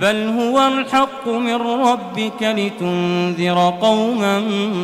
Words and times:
بل 0.00 0.28
هو 0.28 0.66
الحق 0.66 1.28
من 1.28 1.54
ربك 1.54 2.42
لتنذر 2.42 3.74
قوما 3.82 4.40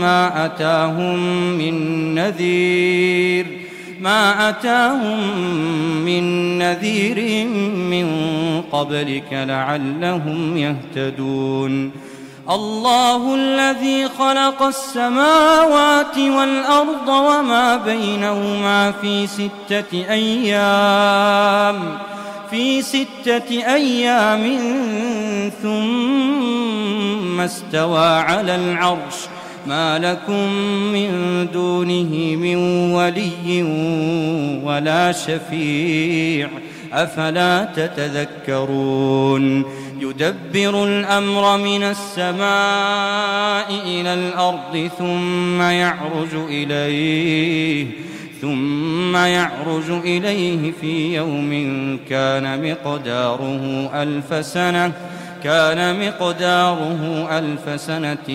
ما 0.00 0.44
أتاهم 0.44 1.18
من 1.58 2.14
نذير 2.14 3.46
ما 4.00 4.48
أتاهم 4.48 5.18
من 6.04 6.58
نذير 6.58 7.46
من 7.74 8.06
قبلك 8.72 9.28
لعلهم 9.32 10.56
يهتدون 10.56 11.90
الله 12.50 13.34
الذي 13.34 14.08
خلق 14.18 14.62
السماوات 14.62 16.18
والأرض 16.18 17.08
وما 17.08 17.76
بينهما 17.76 18.92
في 18.92 19.26
ستة 19.26 20.10
أيام 20.10 21.98
في 22.50 22.82
ستة 22.82 23.74
أيام 23.74 24.58
ثم 25.62 27.40
استوى 27.40 28.06
على 28.06 28.54
العرش. 28.54 29.14
ما 29.66 29.98
لكم 29.98 30.52
من 30.92 31.46
دونه 31.52 32.36
من 32.36 32.56
ولي 32.92 33.62
ولا 34.64 35.12
شفيع. 35.12 36.48
أفلا 36.92 37.64
تتذكرون؟ 37.76 39.64
يدبر 40.00 40.84
الأمر 40.84 41.58
من 41.58 41.82
السماء 41.82 42.40
إلى 43.86 44.14
الأرض 44.14 44.90
ثم 44.98 45.62
يعرج 45.62 46.34
إليه. 46.34 47.86
ثم 48.40 49.16
يعرج 49.16 49.90
إليه 49.90 50.72
في 50.80 51.14
يوم 51.16 51.50
كان 52.08 52.70
مقداره 52.70 53.90
ألف 54.02 54.46
سنة 54.46 54.92
كان 55.44 56.06
مقداره 56.06 57.28
ألف 57.38 57.80
سنة 57.80 58.28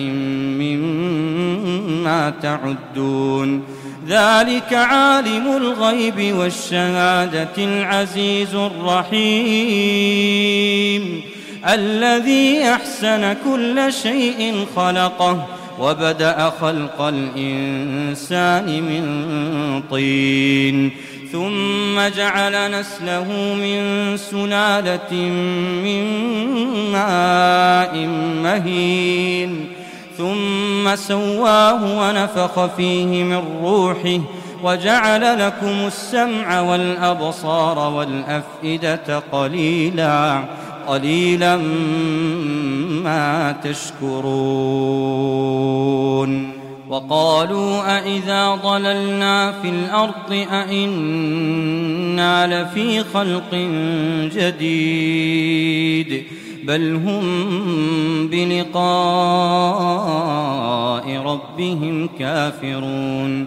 مما 0.60 2.32
تعدون. 2.42 3.62
ذلك 4.08 4.72
عالم 4.72 5.56
الغيب 5.56 6.36
والشهادة 6.36 7.56
العزيز 7.58 8.54
الرحيم 8.54 9.16
الذي 11.68 12.62
أحسن 12.62 13.36
كل 13.44 13.92
شيء 13.92 14.66
خلقه. 14.76 15.46
وبدأ 15.80 16.52
خلق 16.60 17.00
الإنسان 17.00 18.82
من 18.82 19.26
طين. 19.90 20.90
ثم 21.32 22.16
جعل 22.16 22.80
نسله 22.80 23.54
من 23.54 24.16
سلالة 24.16 25.14
من 25.84 26.04
ماء 26.92 27.96
مهين. 28.42 29.66
ثم 30.18 30.96
سواه 30.96 31.98
ونفخ 31.98 32.66
فيه 32.76 33.24
من 33.24 33.44
روحه. 33.62 34.20
وجعل 34.62 35.46
لكم 35.46 35.86
السمع 35.86 36.60
والأبصار 36.60 37.78
والأفئدة 37.78 39.22
قليلاً. 39.32 40.42
قليلا 40.86 41.56
ما 43.04 43.56
تشكرون 43.64 45.36
وقالوا 46.88 47.98
أإذا 47.98 48.54
ضللنا 48.54 49.52
في 49.52 49.68
الأرض 49.68 50.46
أإنا 50.52 51.66
لفي 52.46 53.04
خلق 53.04 53.54
جديد 54.34 56.24
بل 56.64 56.94
هم 56.94 57.22
بلقاء 58.28 58.86
ربهم 61.16 62.08
كافرون 62.18 63.46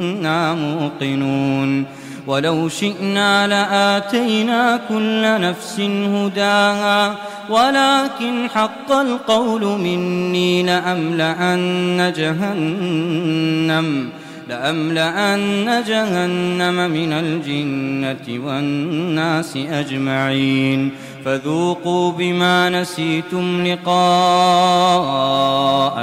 إنا 0.21 0.53
موقنون. 0.53 1.85
ولو 2.27 2.69
شئنا 2.69 3.47
لآتينا 3.47 4.79
كل 4.89 5.41
نفس 5.41 5.79
هداها. 5.79 7.15
ولكن 7.49 8.49
حق 8.55 8.91
القول 8.91 9.65
مني 9.65 10.63
لأملأن 10.63 12.13
جهنم 12.17 14.09
لأملأن 14.49 15.83
جهنم 15.87 16.91
من 16.91 17.13
الجنة 17.13 18.45
والناس 18.45 19.57
أجمعين. 19.57 20.91
فذوقوا 21.25 22.11
بما 22.11 22.69
نسيتم 22.69 23.67
لقاء 23.67 23.91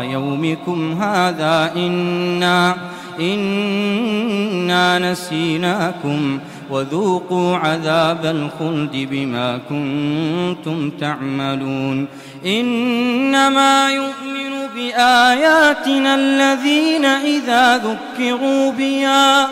يومكم 0.03 1.03
هذا 1.03 1.73
إنا 1.77 2.77
إنا 3.21 4.99
نسيناكم 4.99 6.39
وذوقوا 6.71 7.57
عذاب 7.57 8.27
الخلد 8.27 9.09
بما 9.11 9.61
كنتم 9.69 10.91
تعملون 10.91 12.07
إنما 12.47 13.91
يؤمن 13.91 14.69
بآياتنا 14.75 16.15
الذين 16.15 17.05
إذا 17.05 17.77
ذكروا 17.77 18.73
بها 18.73 19.49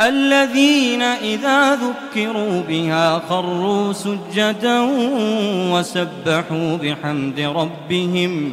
الذين 0.00 1.02
إذا 1.02 1.74
ذكروا 1.74 2.62
بها 2.68 3.22
خروا 3.28 3.92
سجدا 3.92 4.80
وسبحوا 5.72 6.76
بحمد 6.76 7.40
ربهم 7.40 8.52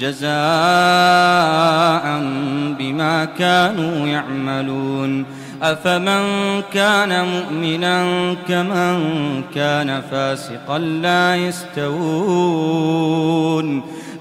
جزاء 0.00 0.30
بما 2.78 3.24
كانوا 3.38 4.06
يعملون. 4.06 5.24
أفمن 5.62 6.22
كان 6.72 7.24
مؤمنا 7.28 8.34
كمن 8.48 8.98
كان 9.54 10.02
فاسقا 10.10 10.78
لا 10.78 11.36
يستوون. 11.36 12.00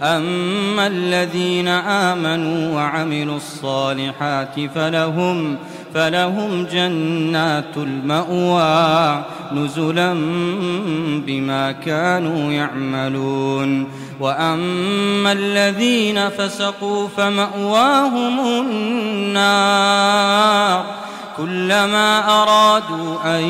أما 0.01 0.87
الذين 0.87 1.67
آمنوا 1.67 2.75
وعملوا 2.75 3.37
الصالحات 3.37 4.55
فلهم 4.75 5.57
فلهم 5.93 6.65
جنات 6.65 7.77
المأوى 7.77 9.25
نزلا 9.53 10.13
بما 11.27 11.71
كانوا 11.71 12.51
يعملون. 12.51 13.87
وأما 14.19 15.31
الذين 15.31 16.29
فسقوا 16.29 17.07
فمأواهم 17.07 18.39
النار 18.61 19.99
كلما 21.37 22.41
أرادوا 22.41 23.37
أن 23.37 23.43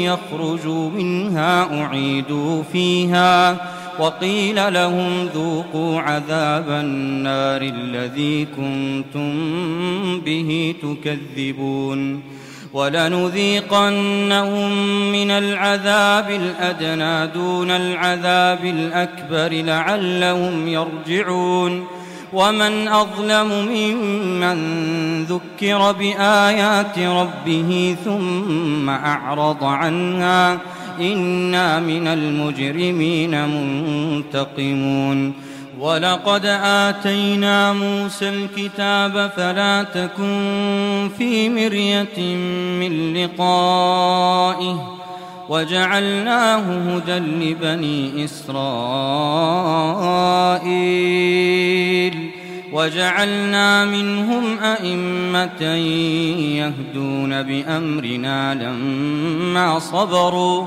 يخرجوا 0.00 0.90
منها 0.90 1.82
أعيدوا 1.82 2.62
فيها 2.72 3.56
وقيل 3.98 4.74
لهم 4.74 5.28
ذوقوا 5.34 6.00
عذاب 6.00 6.70
النار 6.70 7.62
الذي 7.62 8.46
كنتم 8.56 9.30
به 10.20 10.74
تكذبون 10.82 12.22
ولنذيقنهم 12.72 14.72
من 15.12 15.30
العذاب 15.30 16.30
الأدنى 16.30 17.26
دون 17.26 17.70
العذاب 17.70 18.64
الأكبر 18.64 19.52
لعلهم 19.52 20.68
يرجعون 20.68 21.86
ومن 22.32 22.88
أظلم 22.88 23.48
ممن 23.48 24.58
ذكر 25.24 25.92
بآيات 25.92 26.98
ربه 26.98 27.96
ثم 28.04 28.90
أعرض 28.90 29.64
عنها 29.64 30.58
إنا 31.00 31.80
من 31.80 32.06
المجرمين 32.06 33.48
منتقمون. 33.48 35.32
ولقد 35.80 36.46
آتينا 36.62 37.72
موسى 37.72 38.28
الكتاب 38.28 39.30
فلا 39.36 39.82
تكن 39.82 41.10
في 41.18 41.48
مرية 41.48 42.36
من 42.80 43.14
لقائه. 43.14 44.92
وجعلناه 45.48 46.58
هدى 46.58 47.18
لبني 47.18 48.24
إسرائيل. 48.24 48.56
وجعلنا 52.72 53.84
منهم 53.84 54.58
أئمة 54.58 55.62
يهدون 56.56 57.42
بأمرنا 57.42 58.54
لما 58.54 59.78
صبروا. 59.78 60.66